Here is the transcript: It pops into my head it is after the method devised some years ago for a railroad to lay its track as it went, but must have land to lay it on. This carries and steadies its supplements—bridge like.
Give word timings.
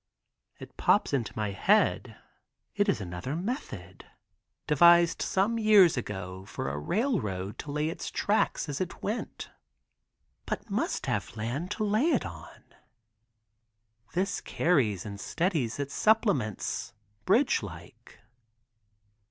It 0.57 0.77
pops 0.77 1.13
into 1.13 1.31
my 1.35 1.51
head 1.51 2.17
it 2.73 2.89
is 2.89 3.01
after 3.01 3.29
the 3.35 3.35
method 3.35 4.03
devised 4.65 5.21
some 5.21 5.59
years 5.59 5.95
ago 5.95 6.43
for 6.45 6.69
a 6.69 6.79
railroad 6.79 7.59
to 7.59 7.71
lay 7.71 7.87
its 7.87 8.09
track 8.09 8.57
as 8.67 8.81
it 8.81 9.03
went, 9.03 9.51
but 10.47 10.71
must 10.71 11.05
have 11.05 11.37
land 11.37 11.69
to 11.73 11.83
lay 11.83 12.05
it 12.09 12.25
on. 12.25 12.63
This 14.13 14.41
carries 14.41 15.05
and 15.05 15.19
steadies 15.19 15.77
its 15.77 15.93
supplements—bridge 15.93 17.61
like. 17.61 18.21